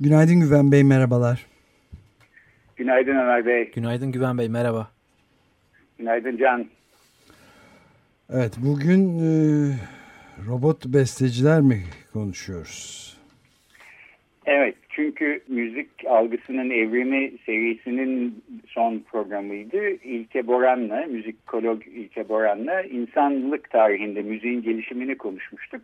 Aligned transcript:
Günaydın 0.00 0.40
Güven 0.40 0.72
Bey, 0.72 0.84
merhabalar. 0.84 1.46
Günaydın 2.76 3.16
Ömer 3.16 3.46
Bey. 3.46 3.70
Günaydın 3.70 4.12
Güven 4.12 4.38
Bey, 4.38 4.48
merhaba. 4.48 4.90
Günaydın 5.98 6.36
Can. 6.36 6.66
Evet, 8.32 8.52
bugün 8.58 9.18
e, 9.18 9.30
robot 10.48 10.86
besteciler 10.86 11.60
mi 11.60 11.82
konuşuyoruz? 12.12 13.16
Evet, 14.46 14.74
çünkü 14.88 15.40
müzik 15.48 15.90
algısının 16.08 16.70
evrimi 16.70 17.32
serisinin 17.46 18.44
son 18.66 18.98
programıydı. 18.98 19.90
İlke 19.90 20.46
Boran'la, 20.46 21.06
müzikolog 21.06 21.86
İlke 21.86 22.28
Boran'la 22.28 22.82
insanlık 22.82 23.70
tarihinde 23.70 24.22
müziğin 24.22 24.62
gelişimini 24.62 25.18
konuşmuştuk. 25.18 25.82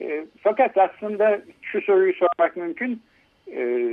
E, 0.00 0.26
fakat 0.40 0.78
aslında 0.78 1.40
şu 1.62 1.80
soruyu 1.80 2.12
sormak 2.12 2.56
mümkün. 2.56 3.02
E, 3.56 3.88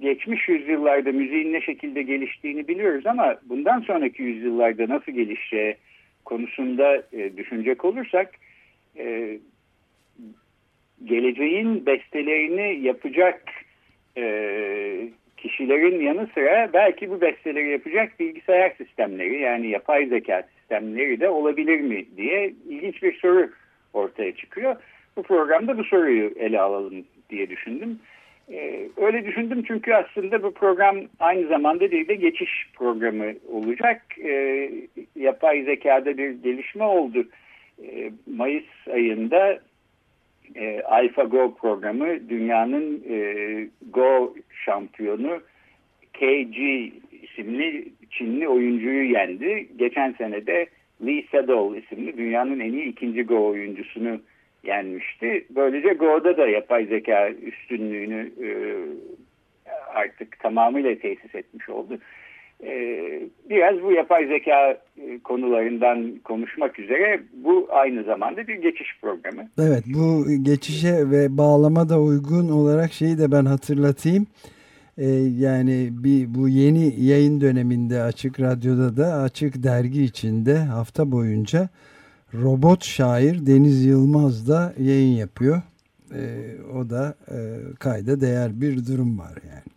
geçmiş 0.00 0.48
yüzyıllarda 0.48 1.12
müziğin 1.12 1.52
ne 1.52 1.60
şekilde 1.60 2.02
geliştiğini 2.02 2.68
biliyoruz 2.68 3.06
ama 3.06 3.36
bundan 3.48 3.80
sonraki 3.80 4.22
yüzyıllarda 4.22 4.88
nasıl 4.88 5.12
gelişeceği 5.12 5.76
konusunda 6.24 7.02
e, 7.12 7.36
düşünecek 7.36 7.84
olursak 7.84 8.30
e, 8.98 9.38
geleceğin 11.04 11.86
bestelerini 11.86 12.86
yapacak 12.86 13.42
e, 14.16 15.08
kişilerin 15.36 16.00
yanı 16.00 16.28
sıra 16.34 16.70
belki 16.72 17.10
bu 17.10 17.20
besteleri 17.20 17.70
yapacak 17.70 18.20
bilgisayar 18.20 18.70
sistemleri 18.70 19.40
yani 19.40 19.68
yapay 19.68 20.06
zeka 20.06 20.42
sistemleri 20.58 21.20
de 21.20 21.28
olabilir 21.28 21.80
mi 21.80 22.06
diye 22.16 22.54
ilginç 22.68 23.02
bir 23.02 23.18
soru 23.18 23.50
ortaya 23.92 24.36
çıkıyor. 24.36 24.76
Bu 25.16 25.22
programda 25.22 25.78
bu 25.78 25.84
soruyu 25.84 26.32
ele 26.38 26.60
alalım 26.60 27.04
diye 27.30 27.50
düşündüm. 27.50 27.98
Ee, 28.50 28.88
öyle 28.96 29.24
düşündüm 29.24 29.62
çünkü 29.66 29.94
aslında 29.94 30.42
bu 30.42 30.54
program 30.54 30.96
aynı 31.20 31.48
zamanda 31.48 31.90
değil 31.90 32.08
de 32.08 32.14
geçiş 32.14 32.70
programı 32.74 33.32
olacak. 33.52 34.02
Ee, 34.24 34.70
yapay 35.16 35.62
zekada 35.62 36.18
bir 36.18 36.30
gelişme 36.30 36.84
oldu. 36.84 37.24
Ee, 37.82 38.10
Mayıs 38.26 38.88
ayında 38.92 39.58
e, 40.54 40.82
AlphaGo 40.82 41.54
programı 41.54 42.28
dünyanın 42.28 43.04
e, 43.10 43.68
Go 43.90 44.34
şampiyonu 44.64 45.40
KG 46.12 46.58
isimli 47.22 47.88
Çinli 48.10 48.48
oyuncuyu 48.48 49.10
yendi. 49.10 49.68
Geçen 49.76 50.12
sene 50.12 50.46
de 50.46 50.66
Lee 51.06 51.24
Sedol 51.30 51.76
isimli 51.76 52.16
dünyanın 52.16 52.60
en 52.60 52.72
iyi 52.72 52.84
ikinci 52.84 53.22
Go 53.22 53.46
oyuncusunu 53.46 54.20
yenmişti. 54.64 55.44
Böylece 55.50 55.88
Go'da 55.88 56.36
da 56.36 56.48
yapay 56.48 56.86
zeka 56.86 57.30
üstünlüğünü 57.30 58.30
e, 58.42 58.48
artık 59.94 60.38
tamamıyla 60.38 60.94
tesis 60.94 61.34
etmiş 61.34 61.68
oldu. 61.68 61.98
E, 62.64 62.72
biraz 63.50 63.82
bu 63.82 63.92
yapay 63.92 64.26
zeka 64.26 64.70
e, 64.70 65.18
konularından 65.24 66.18
konuşmak 66.24 66.78
üzere 66.78 67.20
bu 67.32 67.68
aynı 67.70 68.04
zamanda 68.04 68.46
bir 68.46 68.54
geçiş 68.54 68.98
programı. 69.02 69.48
Evet 69.58 69.84
bu 69.86 70.24
geçişe 70.42 71.10
ve 71.10 71.38
bağlama 71.38 71.88
da 71.88 72.00
uygun 72.00 72.48
olarak 72.48 72.92
şeyi 72.92 73.18
de 73.18 73.32
ben 73.32 73.44
hatırlatayım. 73.44 74.26
Ee, 74.98 75.06
yani 75.38 75.88
bir 75.90 76.34
bu 76.34 76.48
yeni 76.48 77.04
yayın 77.04 77.40
döneminde 77.40 78.02
Açık 78.02 78.40
Radyo'da 78.40 78.96
da 78.96 79.14
Açık 79.14 79.62
Dergi 79.62 80.02
içinde 80.02 80.58
hafta 80.58 81.12
boyunca 81.12 81.68
robot 82.34 82.84
şair 82.84 83.46
Deniz 83.46 83.86
Yılmaz 83.86 84.48
da 84.48 84.74
yayın 84.78 85.16
yapıyor. 85.16 85.62
Ee, 86.14 86.18
o 86.78 86.90
da 86.90 87.14
e, 87.28 87.36
kayda 87.80 88.20
değer 88.20 88.50
bir 88.60 88.86
durum 88.86 89.18
var 89.18 89.32
yani. 89.50 89.72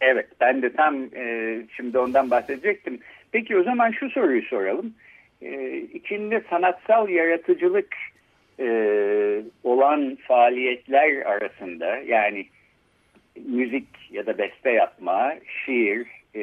Evet 0.00 0.26
ben 0.40 0.62
de 0.62 0.72
tam 0.72 0.94
e, 1.16 1.56
şimdi 1.76 1.98
ondan 1.98 2.30
bahsedecektim. 2.30 2.98
Peki 3.32 3.56
o 3.56 3.62
zaman 3.62 3.90
şu 3.90 4.10
soruyu 4.10 4.42
soralım. 4.42 4.94
E, 5.42 5.76
içinde 5.76 6.42
sanatsal 6.50 7.08
yaratıcılık 7.08 7.96
e, 8.60 9.42
olan 9.64 10.18
faaliyetler 10.28 11.16
arasında 11.16 11.96
yani 11.96 12.46
müzik 13.46 13.86
ya 14.10 14.26
da 14.26 14.38
beste 14.38 14.70
yapma, 14.70 15.34
şiir, 15.64 16.06
e, 16.34 16.42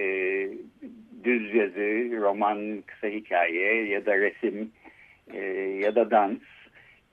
düz 1.23 1.55
yazı, 1.55 2.21
roman, 2.21 2.83
kısa 2.87 3.07
hikaye 3.07 3.85
ya 3.85 4.05
da 4.05 4.17
resim 4.17 4.71
e, 5.33 5.39
ya 5.83 5.95
da 5.95 6.11
dans 6.11 6.37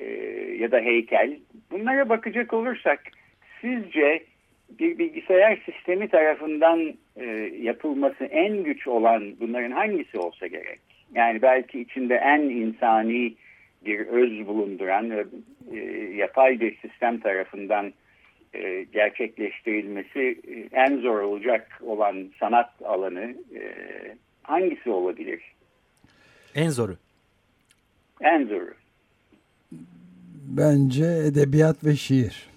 e, 0.01 0.07
ya 0.61 0.73
da 0.73 0.81
heykel 0.81 1.39
bunlara 1.71 2.09
bakacak 2.09 2.53
olursak 2.53 3.01
sizce 3.61 4.25
bir 4.79 4.99
bilgisayar 4.99 5.57
sistemi 5.57 6.09
tarafından 6.09 6.95
e, 7.17 7.25
yapılması 7.61 8.25
en 8.25 8.63
güç 8.63 8.87
olan 8.87 9.35
bunların 9.41 9.71
hangisi 9.71 10.19
olsa 10.19 10.47
gerek? 10.47 10.81
Yani 11.15 11.43
belki 11.43 11.81
içinde 11.81 12.15
en 12.15 12.41
insani 12.41 13.35
bir 13.87 14.01
öz 14.01 14.47
bulunduran 14.47 15.11
e, 15.73 15.79
yapay 16.15 16.61
bir 16.61 16.77
sistem 16.77 17.21
tarafından 17.21 17.93
e, 18.55 18.87
gerçekleştirilmesi 18.93 20.41
e, 20.49 20.69
en 20.73 20.99
zor 20.99 21.21
olacak 21.21 21.81
olan 21.83 22.31
sanat 22.41 22.71
alanı 22.85 23.35
e, 23.55 23.63
hangisi 24.43 24.91
olabilir? 24.91 25.43
En 26.55 26.69
zoru. 26.69 26.97
En 28.21 28.47
zoru. 28.47 28.75
Bence 30.49 31.05
edebiyat 31.05 31.85
ve 31.85 31.97
şiir. 31.97 32.49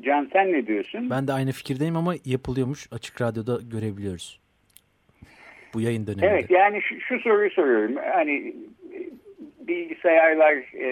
Can 0.00 0.30
sen 0.32 0.52
ne 0.52 0.66
diyorsun? 0.66 1.10
Ben 1.10 1.28
de 1.28 1.32
aynı 1.32 1.52
fikirdeyim 1.52 1.96
ama 1.96 2.14
yapılıyormuş. 2.24 2.88
Açık 2.92 3.20
Radyo'da 3.20 3.58
görebiliyoruz. 3.72 4.40
Bu 5.74 5.80
yayın 5.80 6.06
döneminde. 6.06 6.26
Evet 6.26 6.50
yani 6.50 6.82
şu, 6.82 7.00
şu 7.00 7.18
soruyu 7.18 7.50
soruyorum. 7.50 7.96
Hani 8.12 8.54
bilgisayarlar 9.68 10.52
e, 10.74 10.88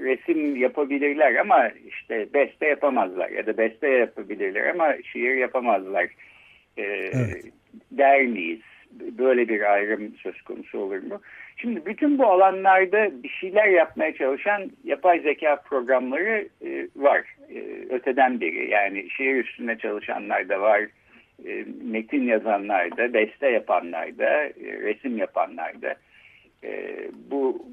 resim 0.00 0.56
yapabilirler 0.56 1.34
ama 1.34 1.68
işte 1.68 2.28
beste 2.34 2.66
yapamazlar 2.66 3.30
ya 3.30 3.46
da 3.46 3.58
beste 3.58 3.88
yapabilirler 3.88 4.66
ama 4.66 4.94
şiir 5.12 5.34
yapamazlar. 5.34 6.04
E, 6.76 6.82
evet. 6.82 7.44
Der 7.90 8.26
miyiz? 8.26 8.60
Böyle 8.92 9.48
bir 9.48 9.72
ayrım 9.72 10.14
söz 10.22 10.42
konusu 10.42 10.78
olur 10.78 11.02
mu? 11.02 11.20
Şimdi 11.56 11.86
bütün 11.86 12.18
bu 12.18 12.26
alanlarda 12.26 13.22
bir 13.22 13.28
şeyler 13.28 13.68
yapmaya 13.68 14.14
çalışan 14.14 14.70
yapay 14.84 15.20
zeka 15.20 15.56
programları 15.56 16.48
e, 16.64 16.88
var. 16.96 17.24
E, 17.54 17.58
öteden 17.90 18.40
beri 18.40 18.70
yani 18.70 19.10
şiir 19.10 19.44
üstünde 19.44 19.78
çalışanlar 19.78 20.48
da 20.48 20.60
var. 20.60 20.80
E, 21.46 21.64
metin 21.82 22.22
yazanlar 22.22 22.96
da, 22.96 23.14
beste 23.14 23.48
yapanlar 23.48 24.18
da, 24.18 24.44
resim 24.82 25.18
yapanlar 25.18 25.82
da. 25.82 25.94
Bu 27.30 27.66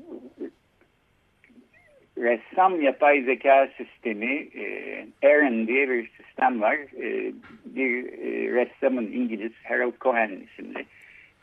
ressam 2.17 2.81
yapay 2.81 3.21
zeka 3.21 3.69
sistemi 3.77 4.47
e, 4.57 5.05
Aaron 5.23 5.67
diye 5.67 5.89
bir 5.89 6.11
sistem 6.17 6.61
var. 6.61 6.77
Bir 7.65 8.11
ressamın 8.53 9.11
İngiliz 9.11 9.53
Harold 9.63 9.93
Cohen 10.01 10.31
isimli 10.31 10.85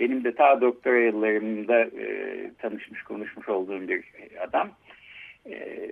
benim 0.03 0.25
de 0.25 0.35
ta 0.35 0.61
doktora 0.61 0.99
yıllarımda 0.99 1.81
e, 1.81 2.07
tanışmış 2.59 3.03
konuşmuş 3.03 3.49
olduğum 3.49 3.89
bir 3.89 4.05
adam. 4.41 4.71
E, 5.51 5.89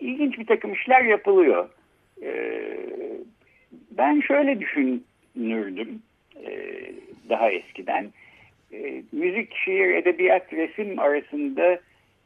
ilginç 0.00 0.38
bir 0.38 0.46
takım 0.46 0.72
işler 0.72 1.04
yapılıyor. 1.04 1.68
E, 2.22 2.60
ben 3.90 4.20
şöyle 4.20 4.60
düşünürdüm 4.60 6.02
e, 6.46 6.72
daha 7.28 7.50
eskiden. 7.50 8.10
E, 8.72 9.02
müzik, 9.12 9.54
şiir, 9.56 9.94
edebiyat, 9.94 10.52
resim 10.52 10.98
arasında 10.98 11.80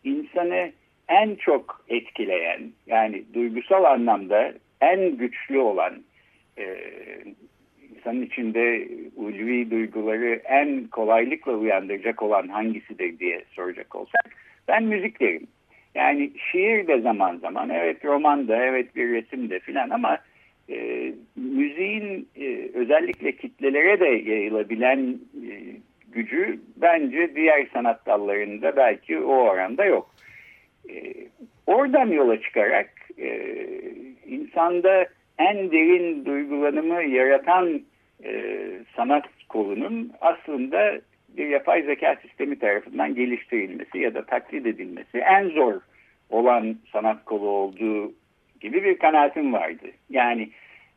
insanı 0.04 0.72
en 1.08 1.34
çok 1.34 1.84
etkileyen 1.88 2.60
yani 2.86 3.22
duygusal 3.34 3.84
anlamda 3.84 4.54
en 4.80 5.16
güçlü 5.16 5.58
olan 5.58 6.02
e, 6.58 6.76
insanın 7.96 8.22
içinde 8.22 8.88
ulvi 9.24 9.70
duyguları 9.70 10.42
en 10.44 10.86
kolaylıkla 10.86 11.52
uyandıracak 11.52 12.22
olan 12.22 12.48
hangisidir 12.48 13.18
diye 13.18 13.44
soracak 13.50 13.94
olsak 13.94 14.30
ben 14.68 14.84
müzik 14.84 15.20
derim. 15.20 15.46
Yani 15.94 16.30
şiir 16.50 16.86
de 16.86 17.00
zaman 17.00 17.36
zaman 17.36 17.70
evet 17.70 18.04
roman 18.04 18.48
da 18.48 18.56
evet 18.56 18.96
bir 18.96 19.08
resim 19.08 19.50
de 19.50 19.60
filan 19.60 19.90
ama 19.90 20.18
e, 20.70 21.12
müziğin 21.36 22.28
e, 22.36 22.68
özellikle 22.74 23.32
kitlelere 23.32 24.00
de 24.00 24.30
yayılabilen 24.30 25.18
e, 25.34 25.52
gücü 26.12 26.60
bence 26.76 27.34
diğer 27.34 27.66
sanat 27.72 28.06
dallarında 28.06 28.76
belki 28.76 29.18
o 29.18 29.34
oranda 29.34 29.84
yok. 29.84 30.10
E, 30.90 31.12
oradan 31.66 32.06
yola 32.06 32.40
çıkarak 32.40 32.90
e, 33.18 33.56
insanda 34.26 35.06
en 35.38 35.70
derin 35.72 36.24
duygulanımı 36.24 37.02
yaratan 37.02 37.82
e, 38.24 38.62
sanat 38.96 39.24
kolunun 39.48 40.12
aslında 40.20 41.00
bir 41.28 41.48
yapay 41.48 41.82
zeka 41.82 42.16
sistemi 42.22 42.58
tarafından 42.58 43.14
geliştirilmesi 43.14 43.98
ya 43.98 44.14
da 44.14 44.26
taklit 44.26 44.66
edilmesi 44.66 45.18
en 45.18 45.48
zor 45.48 45.80
olan 46.30 46.76
sanat 46.92 47.24
kolu 47.24 47.48
olduğu 47.48 48.12
gibi 48.60 48.84
bir 48.84 48.98
kanaatim 48.98 49.52
vardı. 49.52 49.86
Yani 50.10 50.50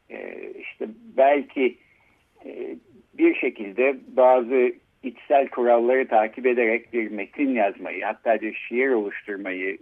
e, 0.10 0.50
işte 0.60 0.86
belki 1.18 1.78
e, 2.46 2.76
bir 3.14 3.36
şekilde 3.36 3.96
bazı 4.08 4.72
içsel 5.04 5.48
kuralları 5.48 6.08
takip 6.08 6.46
ederek 6.46 6.94
bir 6.94 7.12
metin 7.12 7.50
yazmayı 7.50 8.06
hatta 8.06 8.42
bir 8.42 8.54
şiir 8.54 8.90
oluşturmayı 8.90 9.78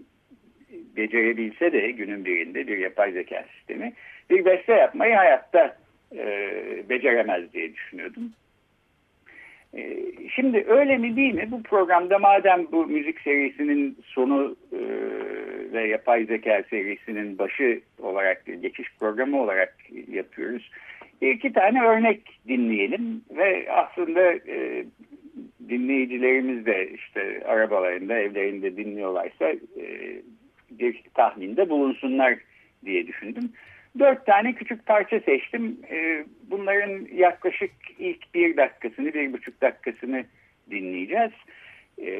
becerebilse 0.98 1.74
de 1.74 1.92
günün 1.92 2.26
birinde 2.26 2.68
bir 2.68 2.78
yapay 2.78 3.12
zeka 3.12 3.46
sistemi 3.56 3.94
bir 4.30 4.46
beste 4.46 4.74
yapmayı 4.74 5.16
hayatta 5.16 5.78
e, 6.18 6.90
beceremez 6.90 7.54
diye 7.54 7.74
düşünüyordum. 7.74 8.32
E, 9.78 9.98
şimdi 10.36 10.66
öyle 10.68 10.98
mi 10.98 11.16
değil 11.16 11.34
mi? 11.34 11.48
Bu 11.52 11.64
programda 11.64 12.20
madem 12.20 12.68
bu 12.72 12.86
müzik 12.86 13.22
serisinin 13.22 13.98
sonu 14.06 14.56
e, 14.72 14.80
ve 15.74 15.88
yapay 15.88 16.26
zeka 16.26 16.64
serisinin 16.70 17.38
başı 17.38 17.82
olarak 18.00 18.46
geçiş 18.62 18.88
programı 19.00 19.42
olarak 19.42 19.76
yapıyoruz. 20.08 20.72
İki 21.22 21.54
tane 21.54 21.84
örnek 21.84 22.22
dinleyelim 22.48 23.22
ve 23.38 23.72
aslında 23.72 24.34
e, 24.34 24.86
dinleyicilerimiz 25.70 26.66
de 26.66 26.90
işte 26.90 27.44
arabalarında, 27.46 28.18
evlerinde 28.18 28.78
dinliyorlarsa 28.78 29.46
e, 29.52 30.22
bir 30.72 31.04
tahminde 31.14 31.70
bulunsunlar 31.70 32.38
diye 32.86 33.08
düşündüm. 33.08 33.52
Dört 34.00 34.26
tane 34.26 34.54
küçük 34.54 34.86
parça 34.86 35.20
seçtim. 35.20 35.78
E, 35.92 36.26
bunların 36.50 37.08
yaklaşık 37.16 37.72
ilk 38.00 38.34
bir 38.34 38.58
dakikasını, 38.58 39.14
bir 39.14 39.34
buçuk 39.34 39.62
dakikasını 39.62 40.26
dinleyeceğiz. 40.72 41.32
E, 41.98 42.12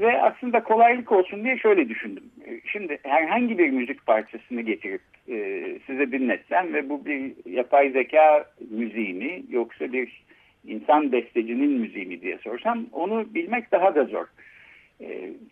ve 0.00 0.22
aslında 0.22 0.62
kolaylık 0.62 1.12
olsun 1.12 1.44
diye 1.44 1.58
şöyle 1.58 1.88
düşündüm. 1.88 2.24
E, 2.46 2.60
şimdi 2.72 2.98
herhangi 3.02 3.58
bir 3.58 3.70
müzik 3.70 4.06
parçasını 4.06 4.60
getirip 4.60 5.00
e, 5.28 5.66
size 5.86 6.12
dinletsem 6.12 6.74
ve 6.74 6.88
bu 6.88 7.06
bir 7.06 7.32
yapay 7.46 7.90
zeka 7.90 8.46
müziği 8.70 9.14
mi 9.14 9.42
yoksa 9.50 9.92
bir 9.92 10.22
insan 10.64 11.12
bestecinin 11.12 11.70
müziği 11.70 12.06
mi 12.06 12.20
diye 12.20 12.38
sorsam 12.38 12.86
onu 12.92 13.34
bilmek 13.34 13.72
daha 13.72 13.94
da 13.94 14.04
zor. 14.04 14.26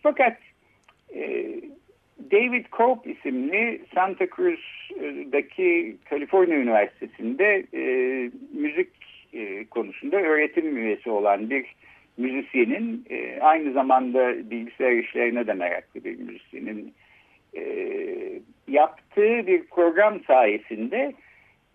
Fakat 0.03 0.37
e, 1.15 1.47
David 2.33 2.67
Cope 2.73 3.11
isimli 3.11 3.81
Santa 3.95 4.27
Cruz'daki 4.27 5.97
Kaliforniya 6.05 6.59
Üniversitesi'nde 6.59 7.65
e, 7.75 7.83
müzik 8.53 8.89
e, 9.33 9.65
konusunda 9.65 10.17
öğretim 10.17 10.77
üyesi 10.77 11.11
olan 11.11 11.51
bir 11.51 11.65
müzisyenin 12.17 13.05
e, 13.11 13.41
aynı 13.41 13.73
zamanda 13.73 14.51
bilgisayar 14.51 14.93
işlerine 14.93 15.47
de 15.47 15.55
meraklı 15.55 16.05
bir 16.05 16.19
müzisyenin 16.19 16.95
e, 17.57 17.63
yaptığı 18.69 19.47
bir 19.47 19.63
program 19.67 20.25
sayesinde 20.25 21.13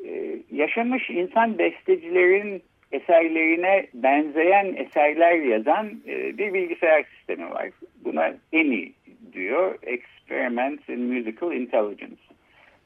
e, 0.06 0.40
yaşamış 0.52 1.10
insan 1.10 1.58
bestecilerin 1.58 2.64
eserlerine 2.92 3.88
benzeyen 3.94 4.74
eserler 4.76 5.36
yazan 5.36 6.02
e, 6.08 6.38
bir 6.38 6.54
bilgisayar 6.54 7.04
sistemi 7.04 7.50
var. 7.50 7.70
Buna 8.06 8.34
EMI 8.54 8.92
diyor. 9.34 9.76
Experiments 9.84 10.90
in 10.90 11.00
Musical 11.00 11.52
Intelligence. 11.52 12.22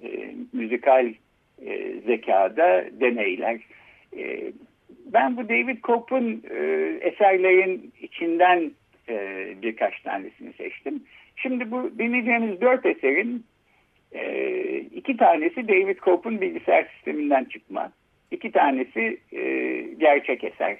E, 0.03 0.35
müzikal 0.53 1.13
e, 1.65 1.93
zekada 2.05 2.85
deneyler. 2.91 3.59
Ben 5.05 5.37
bu 5.37 5.49
David 5.49 5.81
Cope'un 5.83 6.43
e, 6.49 6.57
eserlerin 7.01 7.93
içinden 8.01 8.71
birkaç 9.61 10.01
tanesini 10.01 10.53
seçtim. 10.53 11.03
Şimdi 11.35 11.71
bu 11.71 11.91
dinleyeceğimiz 11.99 12.61
dört 12.61 12.85
eserin 12.85 13.45
iki 14.95 15.17
tanesi 15.17 15.67
David 15.67 15.97
Cope'un 15.99 16.41
bilgisayar 16.41 16.87
sisteminden 16.95 17.43
çıkma. 17.43 17.91
İki 18.31 18.51
tanesi 18.51 19.17
e, 19.31 19.41
gerçek 19.97 20.43
eser. 20.43 20.77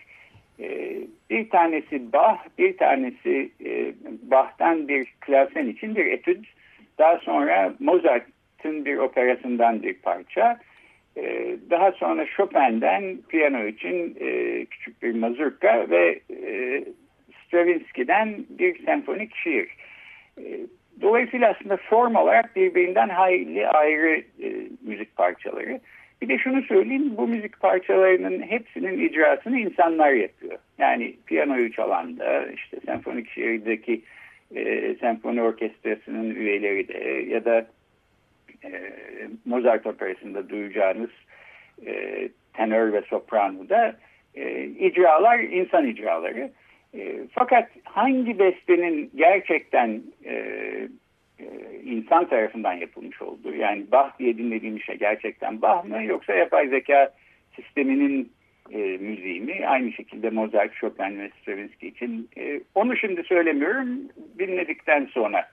E, 0.59 0.97
bir 1.29 1.49
tanesi 1.49 2.13
Bach, 2.13 2.37
bir 2.57 2.77
tanesi 2.77 3.51
e, 3.65 3.93
Bach'tan 4.31 4.87
bir 4.87 5.13
klasen 5.19 5.67
için 5.67 5.95
bir 5.95 6.05
etüd. 6.05 6.45
Daha 6.97 7.17
sonra 7.17 7.73
Mozart'ın 7.79 8.85
bir 8.85 8.97
operasından 8.97 9.83
bir 9.83 9.93
parça. 9.93 10.59
E, 11.17 11.55
daha 11.69 11.91
sonra 11.91 12.25
Chopin'den 12.25 13.17
piyano 13.29 13.65
için 13.65 14.17
e, 14.19 14.65
küçük 14.65 15.03
bir 15.03 15.15
mazurka 15.15 15.89
ve 15.89 16.19
e, 16.45 16.83
Stravinsky'den 17.45 18.45
bir 18.49 18.85
senfonik 18.85 19.35
şiir. 19.35 19.69
E, 20.37 20.43
dolayısıyla 21.01 21.49
aslında 21.49 21.77
form 21.77 22.15
olarak 22.15 22.55
birbirinden 22.55 23.09
hayli 23.09 23.67
ayrı 23.67 24.17
e, 24.17 24.67
müzik 24.81 25.15
parçaları. 25.15 25.79
Bir 26.21 26.29
de 26.29 26.37
şunu 26.37 26.61
söyleyeyim, 26.61 27.17
bu 27.17 27.27
müzik 27.27 27.59
parçalarının 27.59 28.41
hepsinin 28.41 28.99
icrasını 28.99 29.59
insanlar 29.59 30.11
yapıyor. 30.11 30.57
Yani 30.77 31.15
piyanoyu 31.25 31.71
çalan 31.71 32.19
da, 32.19 32.47
işte 32.47 32.77
senfonik 32.85 33.29
şiirdeki 33.29 34.01
e, 34.55 34.95
senfoni 34.95 35.41
orkestrasının 35.41 36.35
üyeleri 36.35 36.87
de 36.87 36.97
ya 37.33 37.45
da 37.45 37.67
e, 38.63 38.71
Mozart 39.45 39.87
operasında 39.87 40.49
duyacağınız 40.49 41.09
e, 41.85 42.29
tenör 42.53 42.93
ve 42.93 43.01
soprano 43.01 43.69
da 43.69 43.95
e, 44.35 44.63
icralar 44.63 45.39
insan 45.39 45.87
icraları. 45.87 46.51
E, 46.93 47.19
fakat 47.31 47.69
hangi 47.83 48.39
bestenin 48.39 49.11
gerçekten 49.15 50.01
e, 50.25 50.33
e, 51.39 51.45
insan 51.89 52.29
tarafından 52.29 52.73
yapılmış 52.73 53.21
olduğu 53.21 53.55
yani 53.55 53.91
Bach 53.91 54.19
diye 54.19 54.37
dinlediğim 54.37 54.79
şey 54.79 54.97
gerçekten 54.97 55.61
Bach 55.61 55.85
mı 55.85 56.03
yoksa 56.03 56.33
yapay 56.33 56.67
zeka 56.67 57.13
sisteminin 57.55 58.31
e, 58.71 58.77
müziği 58.77 59.41
mi? 59.41 59.67
Aynı 59.67 59.91
şekilde 59.91 60.29
Mozart, 60.29 60.73
Chopin 60.73 61.19
ve 61.19 61.29
Stravinsky 61.41 61.91
için. 61.91 62.29
E, 62.37 62.61
onu 62.75 62.97
şimdi 62.97 63.23
söylemiyorum. 63.23 63.89
Dinledikten 64.39 65.05
sonra 65.05 65.49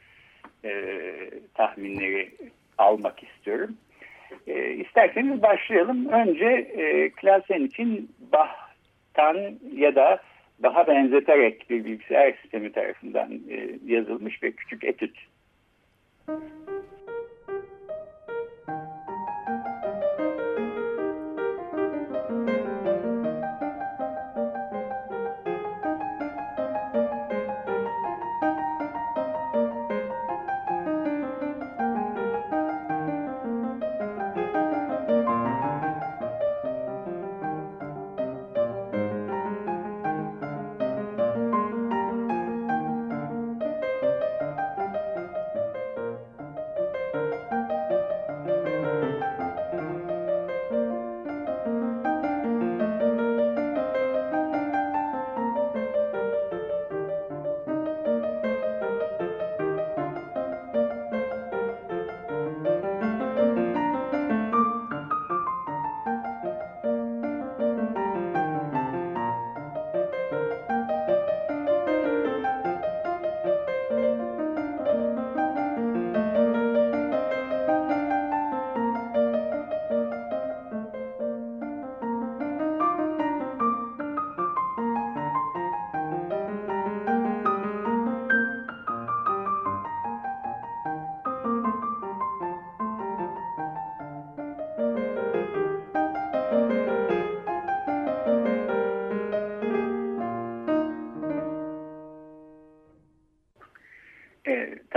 e, 0.65 0.93
tahminleri 1.55 2.31
almak 2.79 3.23
istiyorum. 3.23 3.77
E, 4.47 4.71
isterseniz 4.71 5.43
başlayalım. 5.43 6.09
Önce 6.09 6.47
e, 6.77 7.11
Klasen 7.11 7.61
için 7.61 8.11
Bach'tan 8.33 9.59
ya 9.77 9.95
da 9.95 10.23
daha 10.63 10.87
benzeterek 10.87 11.71
bir 11.71 11.85
bilgisayar 11.85 12.33
sistemi 12.43 12.73
tarafından 12.73 13.33
e, 13.51 13.69
yazılmış 13.87 14.43
bir 14.43 14.53
küçük 14.53 14.85
etüt. 14.85 15.19
Müzik 16.29 16.66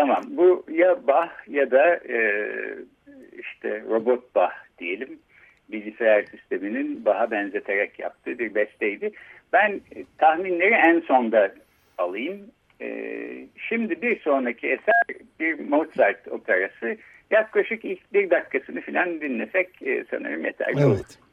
Tamam 0.10 0.24
bu 0.38 0.66
ya 0.72 1.08
Bach 1.08 1.32
ya 1.48 1.72
da 1.72 1.96
e, 1.96 2.20
işte 3.40 3.84
robot 3.90 4.36
Bach 4.36 4.54
diyelim 4.80 5.20
bilgisayar 5.72 6.24
sisteminin 6.24 7.06
Bach'a 7.06 7.32
benzeterek 7.32 8.00
yaptığı 8.00 8.40
bir 8.40 8.56
besteydi. 8.56 9.12
Ben 9.54 9.72
e, 9.72 10.04
tahminleri 10.18 10.74
en 10.74 11.00
sonda 11.00 11.56
alayım. 11.98 12.52
E, 12.82 12.88
şimdi 13.70 14.02
bir 14.02 14.20
sonraki 14.20 14.68
eser 14.68 15.22
bir 15.40 15.60
Mozart 15.60 16.28
operası. 16.28 16.98
Yaklaşık 17.32 17.86
ilk 17.86 18.14
bir 18.14 18.30
dakikasını 18.30 18.82
falan 18.82 19.22
dinlesek 19.22 19.82
e, 19.82 20.06
sanırım 20.12 20.46
yeterli 20.46 20.86
olur. 20.86 20.96
Evet. 20.96 21.06
Evet, 21.10 21.29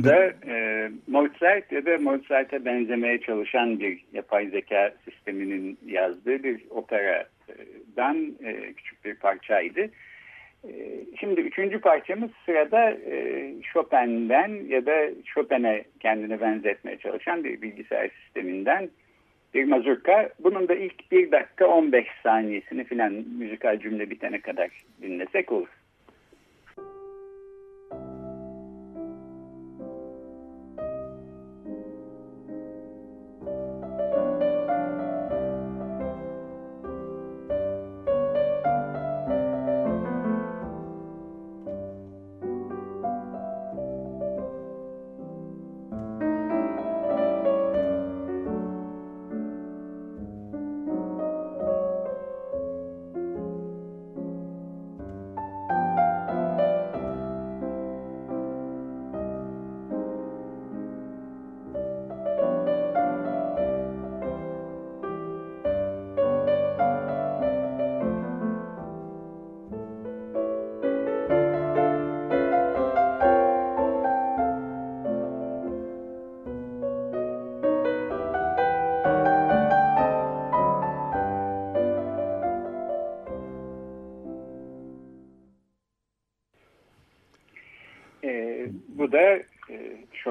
bu 0.00 0.04
da 0.04 0.32
e, 0.46 0.88
Mozart 1.06 1.72
ya 1.72 1.86
da 1.86 1.98
Mozart'a 1.98 2.64
benzemeye 2.64 3.20
çalışan 3.20 3.80
bir 3.80 4.04
yapay 4.12 4.46
zeka 4.46 4.94
sisteminin 5.04 5.78
yazdığı 5.86 6.42
bir 6.42 6.60
operadan 6.70 8.36
e, 8.44 8.72
küçük 8.72 9.04
bir 9.04 9.14
parçaydı. 9.14 9.80
E, 10.64 10.72
şimdi 11.20 11.40
üçüncü 11.40 11.80
parçamız 11.80 12.30
sırada 12.46 12.90
e, 12.90 13.52
Chopin'den 13.72 14.68
ya 14.68 14.86
da 14.86 15.10
Chopin'e 15.24 15.84
kendine 16.00 16.40
benzetmeye 16.40 16.98
çalışan 16.98 17.44
bir 17.44 17.62
bilgisayar 17.62 18.10
sisteminden 18.24 18.90
bir 19.54 19.64
mazurka. 19.64 20.28
Bunun 20.38 20.68
da 20.68 20.74
ilk 20.74 21.12
bir 21.12 21.32
dakika 21.32 21.66
15 21.66 22.06
saniyesini 22.22 22.84
filan 22.84 23.12
müzikal 23.12 23.80
cümle 23.80 24.10
bitene 24.10 24.40
kadar 24.40 24.70
dinlesek 25.02 25.52
olur. 25.52 25.68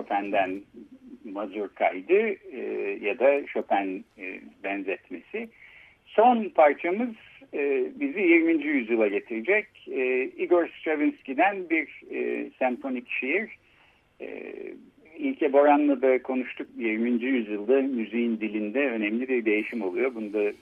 Chopin'den 0.10 0.62
mazurkaydı 1.24 2.30
e, 2.52 2.62
ya 3.02 3.20
da 3.20 3.48
Chopin 3.48 4.06
e, 4.18 4.40
benzetmesi. 4.64 5.50
Son 6.06 6.50
parçamız 6.50 7.16
e, 7.54 7.84
bizi 8.00 8.20
20. 8.20 8.64
yüzyıla 8.64 9.08
getirecek. 9.08 9.68
E, 9.92 10.24
Igor 10.24 10.68
Stravinsky'den 10.68 11.70
bir 11.70 12.02
e, 12.12 12.50
senfonik 12.60 13.10
şiir. 13.10 13.50
E, 14.22 14.54
İlke 15.18 15.54
Boran'la 15.54 16.02
da 16.02 16.22
konuştuk. 16.22 16.68
20. 16.78 17.10
yüzyılda 17.10 17.82
müziğin 17.82 18.40
dilinde 18.40 18.90
önemli 18.90 19.30
bir 19.30 19.46
değişim 19.46 19.82
oluyor. 19.82 20.16
Bunu 20.16 20.34
da 20.34 20.54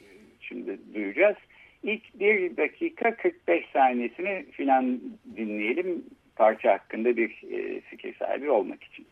şimdi 0.41 0.77
duyacağız. 0.93 1.37
İlk 1.83 2.19
bir 2.19 2.57
dakika 2.57 3.15
45 3.15 3.65
saniyesini 3.73 4.45
filan 4.51 4.99
dinleyelim 5.37 6.03
parça 6.35 6.71
hakkında 6.71 7.17
bir 7.17 7.43
e, 7.51 7.81
fikir 7.81 8.15
sahibi 8.15 8.49
olmak 8.49 8.83
için. 8.83 9.05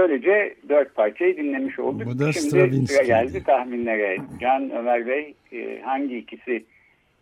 Böylece 0.00 0.56
dört 0.68 0.94
parçayı 0.94 1.36
dinlemiş 1.36 1.78
olduk. 1.78 2.06
Bu 2.06 2.18
da 2.18 2.32
Şimdi 2.32 2.86
sıra 2.86 3.02
geldi 3.02 3.44
tahminlere. 3.44 4.16
Can 4.40 4.70
Ömer 4.70 5.06
Bey 5.06 5.34
e, 5.52 5.80
hangi 5.84 6.18
ikisi 6.18 6.64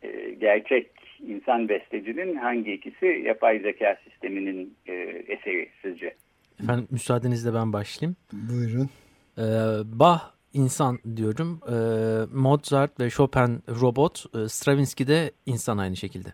e, 0.03 0.31
gerçek 0.41 0.91
insan 1.27 1.69
bestecinin, 1.69 2.37
hangi 2.37 2.73
ikisi 2.73 3.07
yapay 3.07 3.59
zeka 3.59 3.97
sisteminin 4.05 4.75
e, 4.87 4.93
eseri 5.29 5.69
sizce? 5.83 6.15
Efendim 6.63 6.89
müsaadenizle 6.91 7.55
ben 7.55 7.73
başlayayım. 7.73 8.17
Buyurun. 8.33 8.91
Ee, 9.39 9.43
Bach 9.85 10.21
insan 10.53 10.99
diyorum. 11.17 11.61
Ee, 11.69 12.37
Mozart 12.37 13.01
ve 13.01 13.11
Chopin 13.11 13.63
robot. 13.81 14.25
Stravinsky 14.51 15.09
de 15.09 15.31
insan 15.47 15.79
aynı 15.79 15.97
şekilde. 15.97 16.29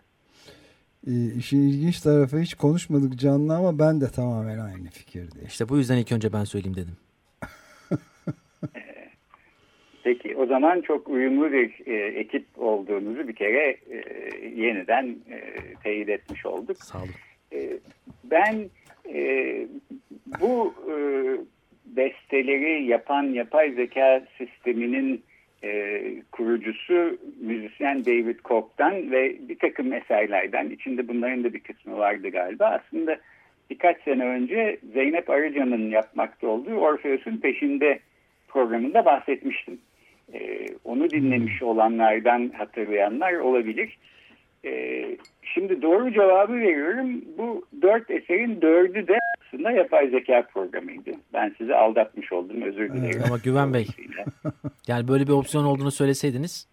Ee, 1.07 1.11
işin 1.37 1.61
ilginç 1.61 2.01
tarafı 2.01 2.39
hiç 2.39 2.53
konuşmadık 2.53 3.19
canlı 3.19 3.55
ama 3.55 3.79
ben 3.79 4.01
de 4.01 4.09
tamamen 4.09 4.59
aynı 4.59 4.89
fikirdeyim. 4.89 5.47
İşte 5.47 5.69
bu 5.69 5.77
yüzden 5.77 5.97
ilk 5.97 6.11
önce 6.11 6.33
ben 6.33 6.43
söyleyeyim 6.43 6.77
dedim. 6.77 6.97
Peki 10.03 10.35
o 10.35 10.45
zaman 10.45 10.81
çok 10.81 11.09
uyumlu 11.09 11.51
bir 11.51 11.87
e, 11.87 11.93
ekip 11.93 12.45
olduğunuzu 12.57 13.27
bir 13.27 13.35
kere 13.35 13.77
e, 13.89 14.03
yeniden 14.55 15.15
e, 15.29 15.53
teyit 15.83 16.09
etmiş 16.09 16.45
olduk. 16.45 16.77
Sağ 16.77 16.97
olun. 16.97 17.09
E, 17.53 17.77
ben 18.23 18.69
e, 19.13 19.67
bu 20.41 20.73
e, 20.89 20.95
besteleri 21.85 22.85
yapan 22.85 23.23
yapay 23.23 23.71
zeka 23.71 24.23
sisteminin 24.37 25.23
e, 25.65 26.01
kurucusu 26.31 27.17
müzisyen 27.41 28.05
David 28.05 28.39
Koch'tan 28.39 29.11
ve 29.11 29.35
bir 29.49 29.59
takım 29.59 29.93
eserlerden 29.93 30.69
içinde 30.69 31.07
bunların 31.07 31.43
da 31.43 31.53
bir 31.53 31.59
kısmı 31.59 31.97
vardı 31.97 32.29
galiba. 32.29 32.65
Aslında 32.65 33.17
birkaç 33.69 34.01
sene 34.01 34.25
önce 34.25 34.77
Zeynep 34.93 35.29
Arıcan'ın 35.29 35.89
yapmakta 35.89 36.47
olduğu 36.47 36.75
Orpheus'un 36.75 37.37
peşinde 37.37 37.99
programında 38.47 39.05
bahsetmiştim. 39.05 39.79
E, 40.33 40.65
onu 40.83 41.09
dinlemiş 41.09 41.63
olanlardan 41.63 42.51
hatırlayanlar 42.57 43.33
olabilir. 43.33 43.97
E, 44.65 45.05
şimdi 45.41 45.81
doğru 45.81 46.13
cevabı 46.13 46.53
veriyorum. 46.53 47.21
Bu 47.37 47.65
dört 47.81 48.11
eserin 48.11 48.61
dördü 48.61 49.07
de 49.07 49.17
aslında 49.45 49.71
yapay 49.71 50.09
zeka 50.09 50.47
programıydı. 50.53 51.11
Ben 51.33 51.55
sizi 51.57 51.75
aldatmış 51.75 52.31
oldum 52.31 52.61
özür 52.61 52.93
dilerim. 52.93 53.21
Ama 53.25 53.37
Güven 53.37 53.73
Bey 53.73 53.87
yani 54.87 55.07
böyle 55.07 55.27
bir 55.27 55.31
opsiyon 55.31 55.65
olduğunu 55.65 55.91
söyleseydiniz 55.91 56.67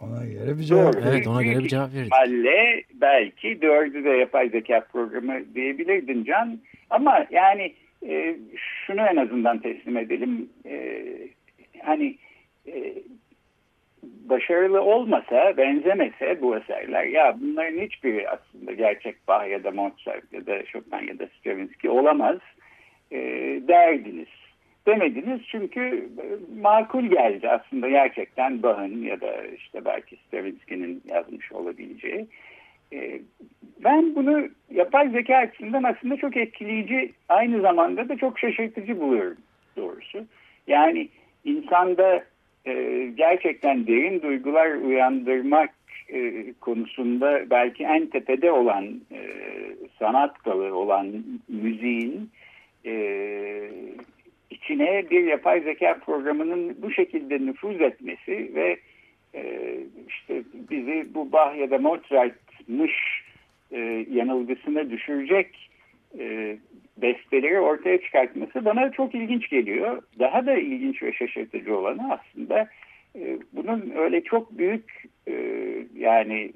Ona 0.00 0.26
göre 0.26 0.58
bir 0.58 0.62
cevap. 0.62 0.94
Doğru. 0.94 1.02
evet 1.08 1.26
ona 1.26 1.42
göre 1.42 1.58
bir 1.58 1.68
cevap 1.68 1.94
verin. 1.94 2.04
ihtimalle 2.04 2.82
belki 2.94 3.62
dördü 3.62 4.04
de 4.04 4.10
yapay 4.10 4.48
zeka 4.48 4.80
programı 4.92 5.54
diyebilirdin 5.54 6.24
Can. 6.24 6.58
Ama 6.90 7.26
yani 7.30 7.74
e, 8.08 8.36
şunu 8.86 9.00
en 9.00 9.16
azından 9.16 9.58
teslim 9.58 9.96
edelim. 9.96 10.48
E, 10.66 11.04
hani 11.82 12.16
e, 12.66 12.94
başarılı 14.28 14.82
olmasa, 14.82 15.56
benzemese 15.56 16.42
bu 16.42 16.56
eserler 16.56 17.04
ya 17.04 17.36
bunların 17.40 17.80
hiçbiri 17.80 18.28
aslında 18.28 18.72
gerçek 18.72 19.28
Bach 19.28 19.50
ya 19.50 19.64
da 19.64 19.70
Mozart 19.70 20.32
ya 20.32 20.46
da 20.46 20.66
Chopin 20.66 21.08
ya 21.08 21.18
da 21.18 21.26
Stravinsky 21.26 21.90
olamaz 21.90 22.38
e, 23.10 23.18
derdiniz. 23.68 24.28
Demediniz 24.86 25.40
çünkü 25.50 25.80
e, 26.18 26.24
makul 26.60 27.04
geldi 27.04 27.48
aslında 27.48 27.88
gerçekten 27.88 28.62
Bach'ın 28.62 29.02
ya 29.02 29.20
da 29.20 29.46
işte 29.46 29.84
belki 29.84 30.16
Stravinsky'nin 30.16 31.02
yazmış 31.08 31.52
olabileceği. 31.52 32.26
E, 32.92 33.20
ben 33.84 34.14
bunu 34.14 34.48
yapay 34.70 35.08
zeka 35.10 35.36
açısından 35.36 35.82
aslında 35.82 36.16
çok 36.16 36.36
etkileyici 36.36 37.12
aynı 37.28 37.60
zamanda 37.60 38.08
da 38.08 38.16
çok 38.16 38.38
şaşırtıcı 38.38 39.00
buluyorum 39.00 39.38
doğrusu. 39.76 40.24
Yani 40.66 41.08
insanda 41.44 42.24
e, 42.66 43.04
gerçekten 43.16 43.86
derin 43.86 44.22
duygular 44.22 44.70
uyandırmak 44.70 45.70
e, 46.08 46.52
konusunda 46.60 47.50
belki 47.50 47.84
en 47.84 48.06
tepede 48.06 48.52
olan 48.52 48.84
e, 49.12 49.20
sanat 49.98 50.44
dalı 50.44 50.76
olan 50.76 51.24
müziğin 51.48 52.30
e, 52.86 52.94
içine 54.50 55.10
bir 55.10 55.24
yapay 55.24 55.60
zeka 55.60 55.98
programının 56.06 56.76
bu 56.82 56.90
şekilde 56.90 57.46
nüfuz 57.46 57.80
etmesi 57.80 58.50
ve 58.54 58.76
e, 59.34 59.74
işte 60.08 60.42
bizi 60.70 61.14
bu 61.14 61.32
Bach 61.32 61.58
ya 61.58 61.70
da 61.70 61.78
Mozart'mış 61.78 63.24
yanılgısına 64.10 64.90
düşürecek 64.90 65.70
e, 66.18 66.56
besteleri 66.96 67.60
ortaya 67.60 68.00
çıkartması 68.00 68.64
bana 68.64 68.90
çok 68.90 69.14
ilginç 69.14 69.48
geliyor. 69.48 70.02
Daha 70.18 70.46
da 70.46 70.54
ilginç 70.54 71.02
ve 71.02 71.12
şaşırtıcı 71.12 71.76
olanı 71.76 72.12
aslında 72.12 72.68
e, 73.18 73.38
bunun 73.52 73.92
öyle 73.96 74.20
çok 74.20 74.58
büyük 74.58 75.04
e, 75.28 75.34
yani 75.96 76.52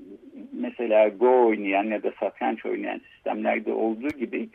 mesela 0.52 1.08
Go 1.08 1.46
oynayan 1.46 1.84
ya 1.84 2.02
da 2.02 2.12
satranç 2.20 2.66
oynayan 2.66 3.00
sistemlerde 3.14 3.72
olduğu 3.72 4.08
gibi 4.08 4.48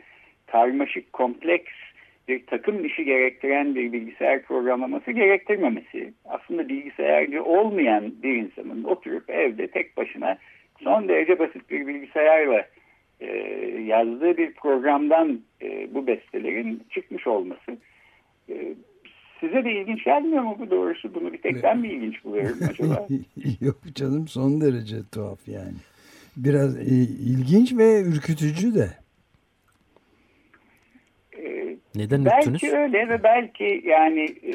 karmaşık, 0.46 1.12
kompleks 1.12 1.72
bir 2.28 2.46
takım 2.46 2.84
işi 2.84 3.04
gerektiren 3.04 3.74
bir 3.74 3.92
bilgisayar 3.92 4.42
programlaması 4.42 5.10
gerektirmemesi. 5.10 6.12
Aslında 6.24 6.68
bilgisayarcı 6.68 7.44
olmayan 7.44 8.22
bir 8.22 8.36
insanın 8.36 8.84
oturup 8.84 9.30
evde 9.30 9.66
tek 9.66 9.96
başına 9.96 10.38
son 10.84 11.08
derece 11.08 11.38
basit 11.38 11.70
bir 11.70 11.86
bilgisayarla 11.86 12.66
e, 13.24 13.36
yazdığı 13.82 14.36
bir 14.36 14.52
programdan 14.52 15.40
e, 15.62 15.94
bu 15.94 16.06
bestelerin 16.06 16.82
çıkmış 16.90 17.26
olması. 17.26 17.76
E, 18.48 18.74
size 19.40 19.64
de 19.64 19.72
ilginç 19.72 20.04
gelmiyor 20.04 20.42
mu 20.42 20.56
bu 20.58 20.70
doğrusu? 20.70 21.14
Bunu 21.14 21.32
bir 21.32 21.38
tek 21.38 21.62
ben 21.62 21.78
mi 21.78 21.88
ilginç 21.88 22.24
buluyorum 22.24 22.58
acaba? 22.70 23.06
Yok 23.60 23.76
canım 23.94 24.28
son 24.28 24.60
derece 24.60 24.96
tuhaf 25.12 25.48
yani. 25.48 25.76
Biraz 26.36 26.78
e, 26.78 26.94
ilginç 27.30 27.76
ve 27.78 28.02
ürkütücü 28.02 28.74
de. 28.74 28.88
E, 31.38 31.76
Neden 31.94 32.24
belki 32.24 32.50
ürktünüz? 32.50 32.74
öyle 32.74 33.08
ve 33.08 33.22
belki 33.22 33.82
yani 33.84 34.22
e, 34.22 34.52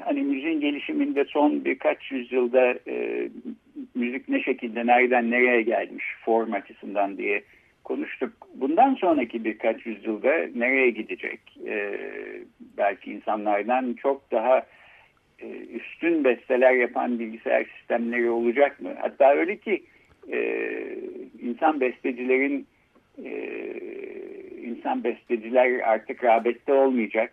hani 0.00 0.22
müziğin 0.22 0.60
gelişiminde 0.60 1.24
son 1.24 1.64
birkaç 1.64 2.10
yüzyılda 2.10 2.74
e, 2.88 3.28
müzik 3.94 4.28
ne 4.28 4.42
şekilde 4.42 4.86
nereden 4.86 5.30
nereye 5.30 5.62
gelmiş 5.62 6.04
form 6.24 6.52
açısından 6.52 7.18
diye 7.18 7.42
konuştuk. 7.84 8.32
Bundan 8.54 8.94
sonraki 8.94 9.44
birkaç 9.44 9.86
yüzyılda 9.86 10.32
nereye 10.54 10.90
gidecek? 10.90 11.40
E, 11.66 11.98
belki 12.76 13.12
insanlardan 13.12 13.94
çok 14.02 14.30
daha 14.30 14.66
e, 15.38 15.46
üstün 15.48 16.24
besteler 16.24 16.72
yapan 16.72 17.18
bilgisayar 17.18 17.64
sistemleri 17.78 18.30
olacak 18.30 18.80
mı? 18.80 18.90
Hatta 19.00 19.34
öyle 19.34 19.56
ki 19.56 19.82
e, 20.32 20.38
insan 21.40 21.80
bestecilerin 21.80 22.66
e, 23.24 23.30
insan 24.62 25.04
besteciler 25.04 25.80
artık 25.80 26.24
rağbette 26.24 26.72
olmayacak. 26.72 27.32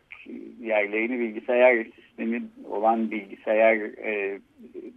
Yerlerini 0.60 1.20
bilgisayar 1.20 1.86
sistemi 1.96 2.42
olan 2.70 3.12
bilgisayar 3.12 3.76
e, 4.06 4.40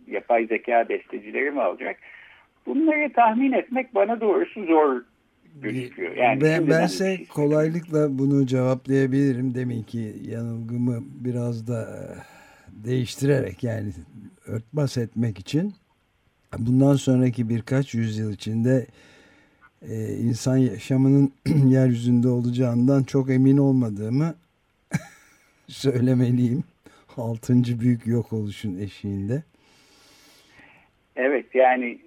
yapay 0.06 0.46
zeka 0.46 0.88
bestecileri 0.88 1.50
mi 1.50 1.60
alacak? 1.60 1.96
Bunları 2.66 3.12
tahmin 3.12 3.52
etmek 3.52 3.94
bana 3.94 4.20
doğrusu 4.20 4.64
zor 4.64 5.02
gözüküyor. 5.54 6.16
Yani 6.16 6.40
ben, 6.40 6.68
bense 6.68 7.16
şey 7.16 7.26
kolaylıkla 7.26 8.18
bunu 8.18 8.46
cevaplayabilirim. 8.46 9.54
Demin 9.54 9.82
ki 9.82 10.14
yanılgımı 10.28 11.02
biraz 11.10 11.68
da 11.68 11.82
e, 11.82 12.00
değiştirerek 12.84 13.62
yani 13.62 13.92
örtbas 14.46 14.96
etmek 14.96 15.38
için 15.38 15.74
bundan 16.58 16.94
sonraki 16.94 17.48
birkaç 17.48 17.94
yüzyıl 17.94 18.32
içinde 18.32 18.86
e, 19.88 20.14
insan 20.14 20.56
yaşamının 20.56 21.32
yeryüzünde 21.66 22.28
olacağından 22.28 23.02
çok 23.02 23.30
emin 23.30 23.56
olmadığımı 23.56 24.34
söylemeliyim. 25.68 26.64
Altıncı 27.16 27.80
büyük 27.80 28.06
yok 28.06 28.32
oluşun 28.32 28.78
eşiğinde. 28.78 29.42
Evet 31.16 31.54
yani 31.54 31.98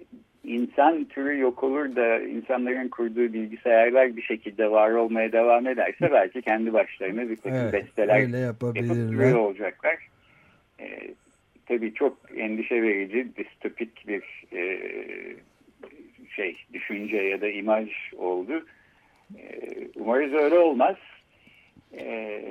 insan 0.44 1.04
türü 1.04 1.38
yok 1.38 1.62
olur 1.62 1.96
da 1.96 2.20
insanların 2.20 2.88
kurduğu 2.88 3.32
bilgisayarlar 3.32 4.16
bir 4.16 4.22
şekilde 4.22 4.70
var 4.70 4.90
olmaya 4.90 5.32
devam 5.32 5.66
ederse 5.66 6.12
belki 6.12 6.42
kendi 6.42 6.72
başlarına 6.72 7.28
bir 7.28 7.36
takım 7.36 7.58
Evet, 7.58 7.72
besteler 7.72 8.20
yapabilirler. 8.38 9.32
olacaklar. 9.32 9.96
Ee, 10.80 11.14
tabii 11.66 11.94
çok 11.94 12.18
endişe 12.36 12.82
verici, 12.82 13.28
distopik 13.36 14.08
bir 14.08 14.22
e, 14.52 14.80
şey, 16.36 16.56
düşünce 16.72 17.16
ya 17.16 17.40
da 17.40 17.48
imaj 17.48 17.90
oldu. 18.16 18.66
Ee, 19.38 19.60
umarız 19.96 20.32
öyle 20.32 20.58
olmaz. 20.58 20.96
Ee, 21.98 22.44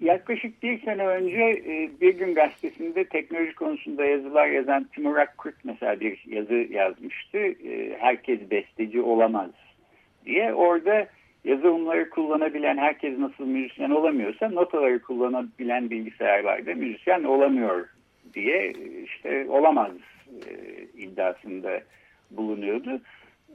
yaklaşık 0.00 0.62
bir 0.62 0.82
sene 0.82 1.06
önce 1.06 1.42
e, 1.42 1.90
Bir 2.00 2.18
Gün 2.18 2.34
Gazetesi'nde 2.34 3.04
teknoloji 3.04 3.54
konusunda 3.54 4.04
yazılar 4.04 4.46
yazan 4.46 4.84
Timur 4.84 5.16
Akkurt 5.16 5.64
mesela 5.64 6.00
bir 6.00 6.24
yazı 6.26 6.54
yazmıştı. 6.54 7.38
E, 7.38 7.96
herkes 7.98 8.50
besteci 8.50 9.00
olamaz 9.00 9.50
diye. 10.26 10.54
Orada 10.54 11.06
yazılımları 11.44 12.10
kullanabilen 12.10 12.76
herkes 12.76 13.18
nasıl 13.18 13.46
müzisyen 13.46 13.90
olamıyorsa 13.90 14.48
notaları 14.48 15.02
kullanabilen 15.02 15.90
bilgisayarlarda 15.90 16.74
müzisyen 16.74 17.24
olamıyor 17.24 17.88
diye 18.34 18.72
işte 19.04 19.46
olamaz 19.48 19.92
e, 20.48 20.52
iddiasında 20.98 21.80
bulunuyordu. 22.30 23.00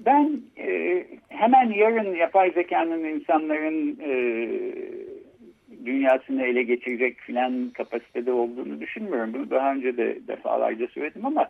Ben 0.06 0.42
e, 0.58 1.06
hemen 1.30 1.72
yarın 1.72 2.16
yapay 2.16 2.52
zekanın 2.52 3.04
insanların 3.04 4.00
e, 4.04 4.12
dünyasını 5.86 6.46
ele 6.46 6.64
geçirecek 6.64 7.18
filan 7.18 7.70
kapasitede 7.70 8.32
olduğunu 8.32 8.82
düşünmüyorum. 8.82 9.34
Bunu 9.34 9.50
daha 9.50 9.74
önce 9.74 9.98
de 9.98 10.28
defalarca 10.28 10.88
söyledim 10.88 11.26
ama 11.26 11.50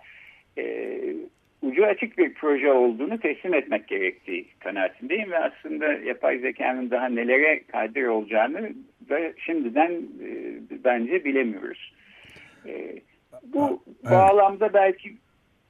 e, 0.57 0.99
ucu 1.61 1.85
açık 1.85 2.17
bir 2.17 2.33
proje 2.33 2.71
olduğunu 2.71 3.19
teslim 3.19 3.53
etmek 3.53 3.87
gerektiği 3.87 4.45
kanaatindeyim 4.59 5.31
ve 5.31 5.39
aslında 5.39 5.93
yapay 5.93 6.39
zekanın 6.39 6.91
daha 6.91 7.09
nelere 7.09 7.63
kadir 7.63 8.05
olacağını 8.05 8.69
da 9.09 9.19
şimdiden 9.37 9.91
e, 10.23 10.59
bence 10.83 11.25
bilemiyoruz. 11.25 11.93
E, 12.65 13.01
bu 13.43 13.83
evet. 14.03 14.11
bağlamda 14.11 14.73
belki 14.73 15.13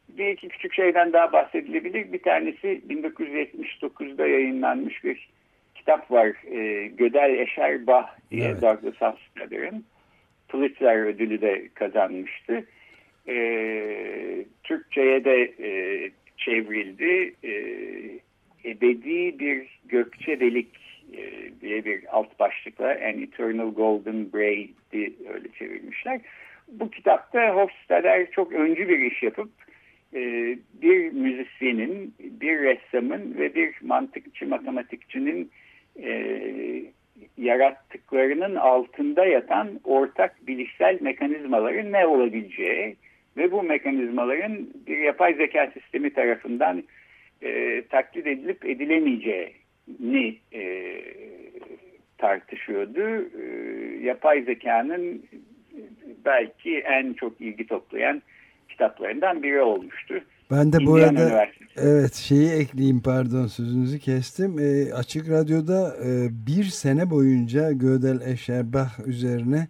bir 0.10 0.28
iki 0.28 0.48
küçük 0.48 0.74
şeyden 0.74 1.14
daha 1.14 1.34
bahsedilebilir. 1.34 2.14
Bir 2.14 2.22
tanesi 2.22 2.82
1979'da 2.90 4.28
yayınlanmış 4.28 5.04
bir 5.04 5.30
kitap 5.90 6.12
var. 6.12 6.34
E, 6.52 6.88
Gödel 6.88 7.40
Eşer 7.40 7.88
Bah 7.88 8.08
diye 8.32 8.46
evet. 8.46 8.62
Douglas 8.62 9.02
Hofstadter'ın. 9.02 9.86
Pulitzer 10.48 11.06
ödülü 11.06 11.42
de 11.42 11.70
kazanmıştı. 11.74 12.66
E, 13.28 13.36
Türkçe'ye 14.64 15.26
de 15.26 15.54
e, 15.60 15.70
çevrildi. 16.38 17.34
E, 17.44 17.54
ebedi 18.66 19.40
bir 19.40 19.80
gökçe 19.86 20.40
delik 20.40 20.70
e, 21.18 21.22
diye 21.62 21.86
bir 21.86 22.04
alt 22.12 22.40
başlıkla 22.40 22.88
An 22.88 23.22
Eternal 23.22 23.74
Golden 23.74 24.34
Braid'i 24.34 25.14
öyle 25.34 25.48
çevirmişler. 25.60 26.22
Bu 26.68 26.92
kitapta 26.92 27.56
Hofstadter 27.56 28.32
çok 28.32 28.54
öncü 28.54 28.90
bir 28.90 29.00
iş 29.12 29.24
yapıp 29.24 29.50
e, 30.14 30.22
bir 30.82 31.12
müzisyenin, 31.12 32.14
bir 32.20 32.60
ressamın 32.60 33.36
ve 33.38 33.56
bir 33.56 33.76
mantıkçı, 33.82 34.48
matematikçinin 34.48 35.52
e, 36.04 36.44
yarattıklarının 37.38 38.56
altında 38.56 39.26
yatan 39.26 39.80
ortak 39.84 40.48
bilişsel 40.48 40.98
mekanizmaların 41.02 41.92
ne 41.92 42.06
olabileceği 42.06 42.96
ve 43.38 43.52
bu 43.52 43.64
mekanizmaların 43.64 44.68
bir 44.88 44.98
yapay 44.98 45.34
zeka 45.34 45.72
sistemi 45.74 46.14
tarafından 46.14 46.84
e, 47.42 47.82
taklit 47.90 48.28
edilip 48.28 48.66
edilemeyeceğini 48.66 50.38
e, 50.54 50.94
tartışıyordu. 52.18 53.30
E, 53.42 53.46
yapay 54.04 54.42
zekanın 54.42 55.24
belki 56.26 56.78
en 56.78 57.14
çok 57.14 57.42
ilgi 57.42 57.68
toplayan 57.68 58.22
kitaplarından 58.70 59.44
biri 59.44 59.62
olmuştu. 59.62 60.22
Ben 60.52 60.74
de 60.74 60.78
bu 60.86 60.96
arada 60.96 61.48
evet 61.82 62.16
şeyi 62.16 62.50
ekleyeyim 62.50 63.02
pardon 63.02 63.48
sözünüzü 63.48 64.00
kestim. 64.00 64.60
E, 64.60 64.94
Açık 64.94 65.30
Radyo'da 65.30 65.98
e, 66.04 66.30
bir 66.48 66.66
sene 66.66 67.10
boyunca 67.10 67.72
Gödel 67.72 68.22
Eşerbah 68.22 69.00
üzerine 69.08 69.68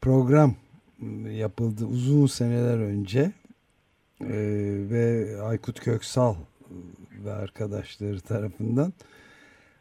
program 0.00 0.54
yapıldı 1.30 1.84
uzun 1.84 2.26
seneler 2.26 2.78
önce. 2.78 3.32
E, 4.20 4.28
ve 4.90 5.36
Aykut 5.42 5.80
Köksal 5.80 6.34
ve 7.24 7.32
arkadaşları 7.32 8.20
tarafından. 8.20 8.92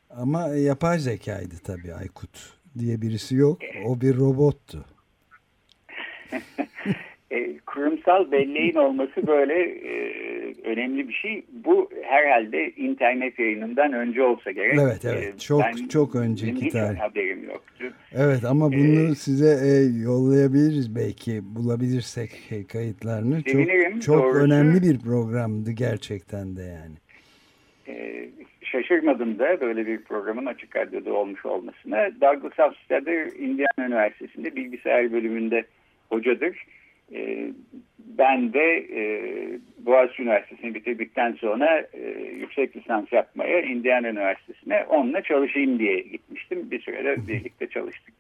Ama 0.10 0.48
yapay 0.48 1.00
zekaydı 1.00 1.56
tabii 1.64 1.94
Aykut 1.94 2.54
diye 2.80 3.02
birisi 3.02 3.36
yok. 3.36 3.60
O 3.86 4.02
bir 4.02 4.18
robottu. 4.18 4.86
e, 7.32 7.60
kurumsal 7.60 8.32
belleğin 8.32 8.76
olması 8.76 9.28
böyle 9.28 9.54
e, 9.64 9.94
önemli 10.64 11.08
bir 11.08 11.14
şey. 11.14 11.44
Bu 11.52 11.90
herhalde 12.04 12.72
internet 12.72 13.40
yayınından 13.40 13.94
önce 13.94 14.24
olsa 14.24 14.52
gerek. 14.52 14.80
Evet 14.82 15.06
evet. 15.06 15.34
E, 15.36 15.38
çok 15.38 15.62
ben, 15.62 15.88
çok 15.88 16.16
önceki 16.16 16.70
tarih. 16.70 17.00
haberim 17.00 17.44
yoktu. 17.44 17.94
Evet 18.16 18.46
ama 18.46 18.72
bunu 18.72 19.12
ee, 19.12 19.16
size 19.16 19.68
e, 19.68 20.02
yollayabiliriz 20.04 20.96
belki 20.96 21.42
bulabilirsek 21.56 22.30
kayıtlarını. 22.72 23.42
Sevinirim, 23.42 24.00
çok 24.00 24.04
çok 24.04 24.24
doğrusu, 24.24 24.46
önemli 24.46 24.82
bir 24.82 25.00
programdı 25.00 25.72
gerçekten 25.72 26.56
de 26.56 26.62
yani. 26.62 26.96
E, 27.88 28.30
şaşırmadım 28.62 29.40
da 29.40 29.62
böyle 29.62 29.88
bir 29.88 30.04
programın 30.04 30.46
açık 30.46 30.76
radyoda 30.76 31.14
olmuş 31.14 31.46
olmasına. 31.46 32.10
Douglas 32.22 32.58
Hofstadter 32.58 33.26
Indiana 33.26 33.88
Üniversitesi'nde 33.88 34.56
bilgisayar 34.56 35.12
bölümünde 35.12 35.66
hocadır 36.10 36.66
e, 37.14 37.52
ben 37.98 38.54
de 38.54 38.78
e, 38.78 39.04
Boğaziçi 39.78 40.24
Üniversitesi'ni 40.24 40.76
bitirdikten 40.76 41.32
sonra 41.32 41.88
e, 41.94 42.10
yüksek 42.40 42.76
lisans 42.76 43.12
yapmaya 43.12 43.62
Indiana 43.62 44.10
Üniversitesi'ne 44.10 44.84
onunla 44.84 45.22
çalışayım 45.22 45.80
diye 45.80 46.00
gitmiştim. 46.00 46.72
Bir 46.72 46.82
sürede 46.82 47.28
birlikte 47.28 47.68
çalıştık. 47.68 48.14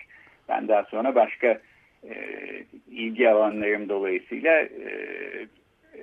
Ben 0.49 0.67
daha 0.67 0.83
sonra 0.83 1.15
başka 1.15 1.61
e, 2.03 2.15
ilgi 2.91 3.29
alanlarım 3.29 3.89
dolayısıyla 3.89 4.59
e, 4.59 4.67
e, 5.95 6.01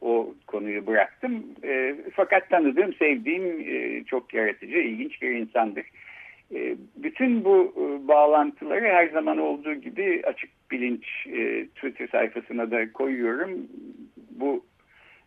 o 0.00 0.34
konuyu 0.46 0.86
bıraktım. 0.86 1.46
E, 1.64 1.94
fakat 2.12 2.50
tanıdığım, 2.50 2.94
sevdiğim 2.94 3.64
e, 3.68 4.04
çok 4.04 4.34
yaratıcı, 4.34 4.78
ilginç 4.78 5.22
bir 5.22 5.30
insandır. 5.30 5.84
E, 6.54 6.76
bütün 6.96 7.44
bu 7.44 7.74
e, 7.76 8.08
bağlantıları 8.08 8.84
her 8.84 9.08
zaman 9.08 9.38
olduğu 9.38 9.74
gibi 9.74 10.22
açık 10.24 10.63
bilinç 10.74 11.04
e, 11.26 11.66
Twitter 11.66 12.08
sayfasına 12.08 12.70
da 12.70 12.92
koyuyorum. 12.92 13.50
Bu 14.30 14.64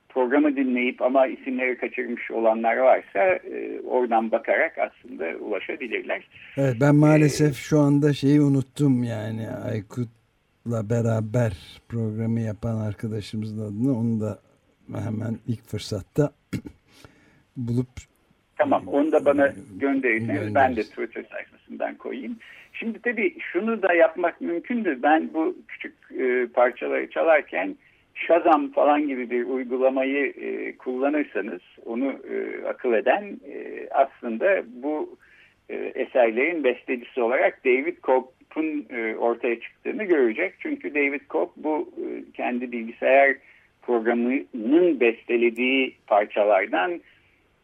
programı 0.09 0.55
dinleyip 0.55 1.01
ama 1.01 1.27
isimleri 1.27 1.77
kaçırmış 1.77 2.31
olanlar 2.31 2.77
varsa 2.77 3.39
oradan 3.85 4.31
bakarak 4.31 4.77
aslında 4.77 5.37
ulaşabilirler. 5.37 6.27
Evet 6.57 6.75
ben 6.81 6.95
maalesef 6.95 7.55
şu 7.55 7.79
anda 7.79 8.13
şeyi 8.13 8.41
unuttum 8.41 9.03
yani 9.03 9.49
Aykut'la 9.49 10.89
beraber 10.89 11.53
programı 11.89 12.39
yapan 12.39 12.77
arkadaşımızın 12.77 13.65
adını 13.65 13.99
onu 13.99 14.21
da 14.21 14.39
hemen 15.05 15.37
ilk 15.47 15.67
fırsatta 15.67 16.31
bulup 17.57 17.89
Tamam 18.57 18.87
onu 18.87 19.11
da 19.11 19.25
bana 19.25 19.53
gönderirseniz 19.79 20.55
ben 20.55 20.75
de 20.75 20.83
Twitter 20.83 21.25
sayfasından 21.31 21.95
koyayım. 21.95 22.37
Şimdi 22.79 23.01
tabii 23.01 23.35
şunu 23.39 23.81
da 23.81 23.93
yapmak 23.93 24.41
mümkündür. 24.41 25.03
Ben 25.03 25.33
bu 25.33 25.55
küçük 25.67 25.93
e, 26.19 26.47
parçaları 26.47 27.09
çalarken 27.09 27.75
Shazam 28.15 28.71
falan 28.71 29.07
gibi 29.07 29.29
bir 29.29 29.45
uygulamayı 29.45 30.33
e, 30.41 30.77
kullanırsanız 30.77 31.61
onu 31.85 32.05
e, 32.05 32.65
akıl 32.67 32.93
eden 32.93 33.23
e, 33.23 33.87
aslında 33.91 34.63
bu 34.67 35.17
e, 35.69 35.75
eserlerin 35.75 36.63
bestecisi 36.63 37.21
olarak 37.21 37.65
David 37.65 37.97
Cope'un 38.03 38.85
e, 38.89 39.15
ortaya 39.15 39.59
çıktığını 39.59 40.03
görecek. 40.03 40.53
Çünkü 40.59 40.95
David 40.95 41.21
Cope 41.29 41.51
bu 41.57 41.89
e, 41.97 42.31
kendi 42.33 42.71
bilgisayar 42.71 43.35
programının 43.81 44.99
bestelediği 44.99 45.95
parçalardan 46.07 47.01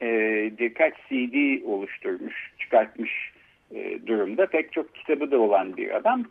e, 0.02 0.08
birkaç 0.60 0.94
CD 0.94 1.66
oluşturmuş, 1.66 2.52
çıkartmış 2.60 3.33
e, 3.76 4.08
durumda. 4.08 4.46
Pek 4.46 4.72
çok 4.72 4.96
kitabı 4.96 5.32
da 5.32 5.40
olan 5.40 5.78
bir 5.78 5.96
adam. 5.96 6.24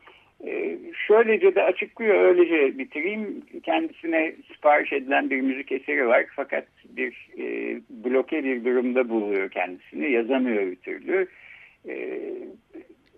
E, 0.46 0.78
şöylece 1.06 1.54
de 1.54 1.62
açıklıyor, 1.62 2.24
öylece 2.24 2.78
bitireyim. 2.78 3.42
Kendisine 3.62 4.34
sipariş 4.52 4.92
edilen 4.92 5.30
bir 5.30 5.40
müzik 5.40 5.72
eseri 5.72 6.06
var 6.06 6.26
fakat 6.36 6.64
bir 6.88 7.28
e, 7.38 7.76
bloke 7.90 8.44
bir 8.44 8.64
durumda 8.64 9.08
buluyor 9.08 9.50
kendisini. 9.50 10.10
Yazamıyor 10.10 10.62
bir 10.62 10.76
türlü. 10.76 11.26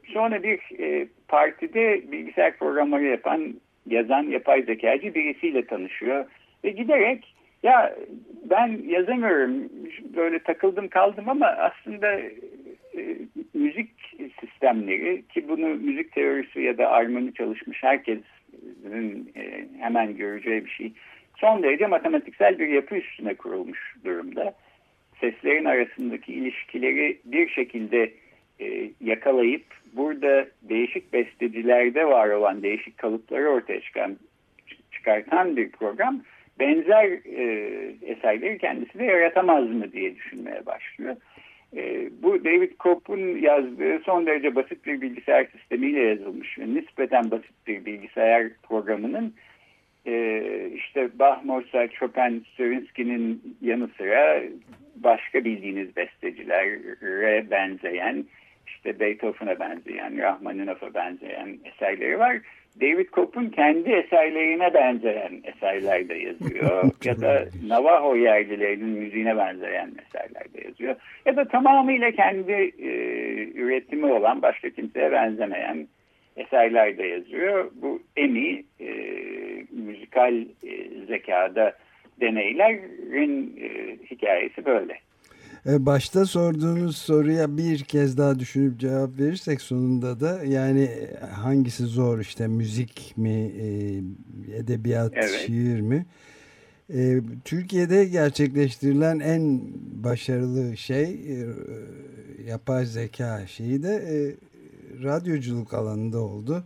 Sonra 0.07 0.43
bir 0.43 0.61
partide 1.29 2.13
bilgisayar 2.13 2.57
programları 2.57 3.05
yapan, 3.05 3.55
yazan 3.87 4.23
yapay 4.23 4.63
zekacı 4.63 5.15
birisiyle 5.15 5.67
tanışıyor. 5.67 6.25
Ve 6.65 6.71
giderek 6.71 7.35
ya 7.63 7.97
ben 8.51 8.81
yazamıyorum 8.87 9.69
böyle 10.17 10.39
takıldım 10.39 10.89
kaldım 10.89 11.29
ama 11.29 11.47
aslında 11.47 12.21
e, 12.97 13.19
müzik 13.55 13.91
sistemleri 14.41 15.23
ki 15.29 15.49
bunu 15.49 15.67
müzik 15.67 16.13
teorisi 16.13 16.61
ya 16.61 16.79
da 16.79 16.91
armoni 16.91 17.35
çalışmış 17.35 17.83
herkesin 17.83 19.33
e, 19.37 19.69
hemen 19.79 20.17
göreceği 20.17 20.65
bir 20.65 20.71
şey 20.71 20.93
son 21.37 21.63
derece 21.63 21.87
matematiksel 21.87 22.59
bir 22.59 22.69
yapı 22.69 22.97
üstüne 22.97 23.35
kurulmuş 23.35 23.97
durumda. 24.05 24.55
Seslerin 25.21 25.65
arasındaki 25.65 26.33
ilişkileri 26.33 27.21
bir 27.25 27.49
şekilde 27.49 28.13
e, 28.61 28.91
yakalayıp 29.01 29.65
burada 29.93 30.47
değişik 30.63 31.13
bestecilerde 31.13 32.07
var 32.07 32.29
olan 32.29 32.63
değişik 32.63 32.99
kalıpları 32.99 33.49
ortaya 33.49 33.81
çıkan 33.81 34.17
çıkartan 34.93 35.57
bir 35.57 35.71
program 35.71 36.23
benzer 36.59 37.07
eserleri 38.03 38.59
kendisi 38.59 38.99
de 38.99 39.05
yaratamaz 39.05 39.71
mı 39.71 39.93
diye 39.93 40.17
düşünmeye 40.17 40.67
başlıyor. 40.67 41.17
E, 41.77 42.11
bu 42.23 42.45
David 42.45 42.73
Cope'un 42.81 43.39
yazdığı 43.39 43.99
son 43.99 44.27
derece 44.27 44.55
basit 44.55 44.87
bir 44.87 45.01
bilgisayar 45.01 45.45
sistemiyle 45.45 46.01
yazılmış 46.01 46.59
nispeten 46.59 47.31
basit 47.31 47.67
bir 47.67 47.85
bilgisayar 47.85 48.49
programının 48.63 49.35
e, 50.07 50.43
işte 50.75 51.09
Bach, 51.19 51.45
Mozart, 51.45 51.93
Chopin, 51.93 52.47
Stravinsky'nin 52.53 53.57
yanı 53.63 53.89
sıra 53.89 54.43
başka 54.97 55.45
bildiğiniz 55.45 55.97
bestecilere 55.97 57.51
benzeyen, 57.51 58.25
işte 58.67 59.01
Beethoven'a 59.01 59.61
benzeyen, 59.61 60.19
Rahmaninof'a 60.19 60.95
benzeyen 60.95 61.59
eserleri 61.65 62.19
var. 62.19 62.39
David 62.81 63.09
Cope'un 63.13 63.49
kendi 63.49 63.91
eserlerine 63.91 64.75
benzeyen 64.75 65.43
eserler 65.45 66.09
de 66.09 66.15
yazıyor. 66.15 66.91
ya 67.05 67.21
da 67.21 67.45
Navajo 67.67 68.17
yerlilerinin 68.17 68.89
müziğine 68.89 69.37
benzeyen 69.37 69.93
eserler 70.07 70.55
de 70.55 70.69
yazıyor. 70.69 70.97
Ya 71.27 71.37
da 71.37 71.45
tamamıyla 71.45 72.11
kendi 72.11 72.53
e, 72.79 72.91
üretimi 73.55 74.07
olan 74.07 74.43
başka 74.43 74.71
kimseye 74.71 75.13
benzemeyen 75.13 75.89
eserler 76.37 76.99
de 76.99 77.07
yazıyor. 77.07 77.71
Bu 77.75 78.03
emi 78.17 78.65
e, 78.81 78.91
müzikal 79.73 80.35
e, 80.41 80.89
zekada 81.09 81.73
deneylerin 82.21 83.57
e, 83.61 83.97
hikayesi 84.11 84.65
böyle. 84.65 84.99
E, 85.67 85.87
başta 85.87 86.27
sorduğunuz 86.27 86.97
soruya 86.97 87.57
bir 87.57 87.79
kez 87.79 88.19
daha 88.19 88.39
düşünüp 88.39 88.81
cevap 88.81 89.19
verirsek 89.19 89.61
sonunda 89.61 90.21
da 90.21 90.45
yani 90.45 90.91
hangisi 91.33 91.87
zor 91.87 92.19
işte 92.19 92.47
müzik 92.47 93.15
mi 93.17 93.53
e, 93.61 93.67
edebiyat 94.57 95.13
evet. 95.15 95.45
şiir 95.47 95.81
mi? 95.81 96.07
E, 96.95 97.21
Türkiye'de 97.45 98.05
gerçekleştirilen 98.05 99.19
en 99.21 99.61
başarılı 100.05 100.77
şey 100.77 101.21
yapay 102.47 102.87
zeka 102.87 103.47
şeyi 103.47 103.83
de 103.83 104.35
radyoculuk 105.03 105.75
alanında 105.75 106.19
oldu. 106.19 106.65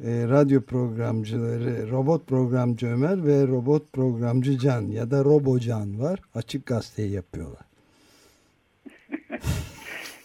radyo 0.00 0.60
programcıları 0.60 1.90
robot 1.90 2.26
programcı 2.26 2.86
Ömer 2.86 3.26
ve 3.26 3.46
robot 3.46 3.92
programcı 3.92 4.58
Can 4.58 4.82
ya 4.82 5.10
da 5.10 5.24
Robocan 5.24 6.00
var. 6.00 6.20
Açık 6.34 6.66
gazeteyi 6.66 7.10
yapıyorlar. 7.10 7.65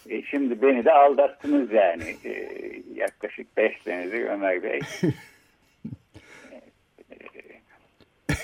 E, 0.09 0.21
şimdi 0.21 0.61
beni 0.61 0.85
de 0.85 0.91
aldattınız 0.91 1.71
yani. 1.71 2.15
E, 2.25 2.49
yaklaşık 2.95 3.57
5 3.57 3.81
senedir 3.83 4.25
Ömer 4.25 4.63
Bey. 4.63 4.79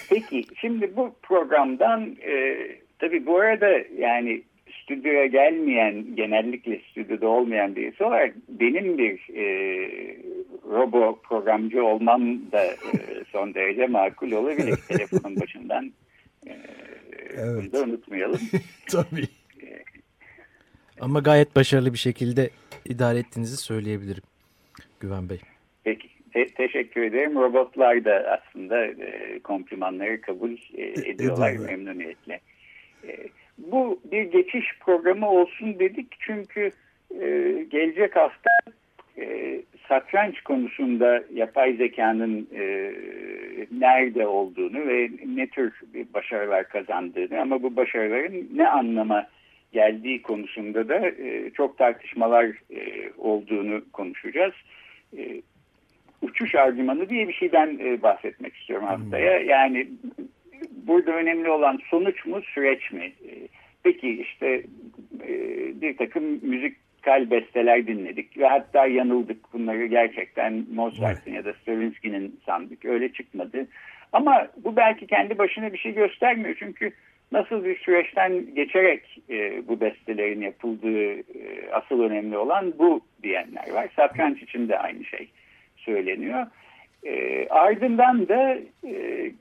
Peki 0.09 0.45
şimdi 0.61 0.95
bu 0.95 1.15
programdan 1.21 2.15
e, 2.21 2.57
tabii 2.99 3.25
bu 3.25 3.39
arada 3.39 3.69
yani 3.97 4.43
stüdyoya 4.83 5.25
gelmeyen, 5.25 6.15
genellikle 6.15 6.79
stüdyoda 6.91 7.27
olmayan 7.27 7.75
birisi 7.75 8.03
olarak 8.03 8.35
benim 8.49 8.97
bir 8.97 9.35
e, 9.35 9.45
robo 10.69 11.19
programcı 11.21 11.85
olmam 11.85 12.51
da 12.51 12.63
e, 12.65 12.77
son 13.31 13.53
derece 13.53 13.87
makul 13.87 14.31
olabilir 14.31 14.75
telefonun 14.87 15.39
başından. 15.41 15.91
E, 16.47 16.53
evet. 17.37 17.63
Bunu 17.63 17.71
da 17.71 17.83
unutmayalım. 17.83 18.41
Tabii. 18.91 19.27
Ama 21.01 21.19
gayet 21.19 21.55
başarılı 21.55 21.93
bir 21.93 21.97
şekilde 21.97 22.49
idare 22.85 23.19
ettiğinizi 23.19 23.57
söyleyebilirim 23.57 24.23
Güven 24.99 25.29
Bey. 25.29 25.39
Peki. 25.83 26.07
Te 26.33 26.47
teşekkür 26.47 27.01
ederim. 27.01 27.35
Robotlar 27.35 28.05
da 28.05 28.39
aslında 28.39 28.85
e, 28.85 29.39
komplimanları 29.39 30.21
kabul 30.21 30.51
e, 30.51 30.83
ediyorlar 31.09 31.51
memnuniyetle. 31.51 32.39
E, 33.07 33.17
bu 33.57 33.99
bir 34.11 34.23
geçiş 34.23 34.79
programı 34.79 35.29
olsun 35.29 35.79
dedik 35.79 36.07
çünkü 36.19 36.71
e, 37.21 37.27
gelecek 37.69 38.15
hafta 38.15 38.49
e, 39.17 39.57
satranç 39.87 40.41
konusunda 40.41 41.23
yapay 41.33 41.73
zekanın 41.73 42.47
e, 42.55 42.93
nerede 43.71 44.27
olduğunu 44.27 44.87
ve 44.87 45.09
ne 45.25 45.47
tür 45.47 45.73
başarılar 46.13 46.69
kazandığını 46.69 47.41
ama 47.41 47.63
bu 47.63 47.75
başarıların 47.75 48.49
ne 48.55 48.67
anlama 48.67 49.27
geldiği 49.71 50.21
konusunda 50.21 50.89
da 50.89 51.07
e, 51.07 51.49
çok 51.49 51.77
tartışmalar 51.77 52.45
e, 52.45 53.11
olduğunu 53.17 53.81
konuşacağız. 53.93 54.53
E, 55.17 55.41
uçuş 56.21 56.55
argümanı 56.55 57.09
diye 57.09 57.27
bir 57.27 57.33
şeyden 57.33 57.79
e, 57.79 58.01
bahsetmek 58.01 58.55
istiyorum 58.55 58.87
hmm. 58.87 58.95
haftaya. 58.95 59.39
Yani 59.39 59.87
burada 60.71 61.11
önemli 61.11 61.49
olan 61.49 61.79
sonuç 61.89 62.25
mu 62.25 62.41
süreç 62.41 62.91
mi? 62.91 63.03
E, 63.03 63.47
peki 63.83 64.21
işte 64.21 64.63
e, 65.27 65.31
bir 65.81 65.97
takım 65.97 66.23
müzikal 66.41 67.31
besteler 67.31 67.87
dinledik 67.87 68.37
ve 68.37 68.47
hatta 68.47 68.87
yanıldık. 68.87 69.53
Bunları 69.53 69.85
gerçekten 69.85 70.65
Mozart'ın 70.73 71.31
ya 71.31 71.45
da 71.45 71.53
Stravinsky'nin 71.53 72.39
sandık. 72.45 72.85
Öyle 72.85 73.13
çıkmadı. 73.13 73.67
Ama 74.13 74.47
bu 74.63 74.75
belki 74.75 75.07
kendi 75.07 75.37
başına 75.37 75.73
bir 75.73 75.77
şey 75.77 75.93
göstermiyor. 75.93 76.55
Çünkü 76.59 76.91
nasıl 77.31 77.65
bir 77.65 77.77
süreçten 77.77 78.55
geçerek 78.55 79.21
e, 79.29 79.67
bu 79.67 79.81
bestelerin 79.81 80.41
yapıldığı 80.41 81.13
e, 81.13 81.71
asıl 81.71 82.01
önemli 82.01 82.37
olan 82.37 82.73
bu 82.79 83.01
diyenler 83.23 83.71
var. 83.73 83.89
Satranç 83.95 84.41
için 84.41 84.69
de 84.69 84.79
aynı 84.79 85.05
şey 85.05 85.29
söyleniyor. 85.77 86.47
E, 87.03 87.47
ardından 87.49 88.27
da 88.27 88.57
e, 88.87 89.31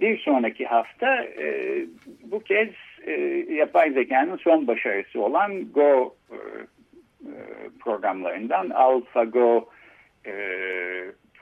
bir 0.00 0.18
sonraki 0.18 0.66
hafta 0.66 1.24
e, 1.24 1.78
bu 2.24 2.40
kez 2.40 2.68
e, 3.06 3.12
yapay 3.50 3.90
zekanın 3.90 4.36
son 4.36 4.66
başarısı 4.66 5.20
olan 5.20 5.72
Go 5.72 6.16
e, 6.30 6.36
e 6.36 7.34
programlarından 7.80 8.70
AlphaGo 8.70 9.68
e, 10.26 10.32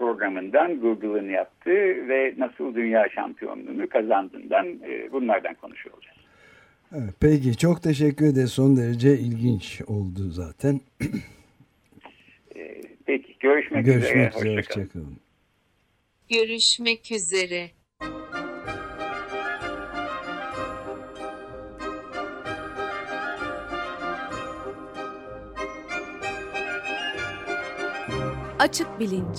programından 0.02 0.80
Google'ın 0.80 1.30
yaptığı 1.30 2.08
ve 2.08 2.34
nasıl 2.38 2.74
dünya 2.74 3.08
şampiyonluğunu 3.14 3.88
kazandığından 3.88 4.66
e, 4.66 5.12
bunlardan 5.12 5.54
konuşuyor 5.54 5.96
olacağız. 5.96 6.16
Evet, 6.92 7.14
peki 7.20 7.56
çok 7.56 7.82
teşekkür 7.82 8.26
ederim. 8.26 8.48
Son 8.48 8.76
derece 8.76 9.18
ilginç 9.18 9.82
oldu 9.86 10.30
zaten. 10.30 10.80
E, 12.56 12.80
peki 13.06 13.36
görüşmek, 13.40 13.84
görüşmek 13.84 14.34
üzere. 14.34 14.46
üzere. 14.46 14.56
Hoşçakalın. 14.56 15.16
Görüşmek 16.30 17.12
üzere. 17.12 17.70
Açık 28.58 29.00
Bilinç 29.00 29.38